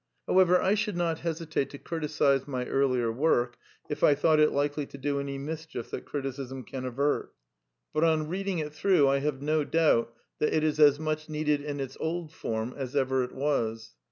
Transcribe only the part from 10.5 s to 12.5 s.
it is as much needed in its old